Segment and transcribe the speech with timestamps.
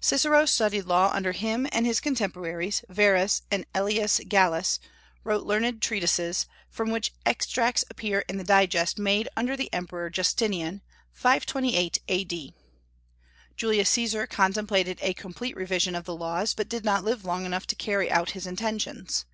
[0.00, 4.78] Cicero studied law under him, and his contemporaries, Varus and Aelius Gallus,
[5.24, 10.80] wrote learned treatises, from which extracts appear in the Digest made under the Emperor Justinian,
[11.12, 12.54] 528 A.D.
[13.58, 17.66] Julius Caesar contemplated a complete revision of the laws, but did not live long enough
[17.66, 19.26] to carry out his intentions.